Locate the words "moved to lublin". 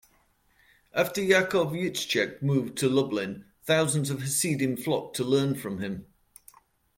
2.41-3.45